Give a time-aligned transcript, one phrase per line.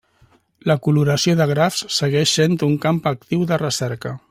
[0.71, 4.17] La coloració de grafs segueix sent un camp actiu de recerca.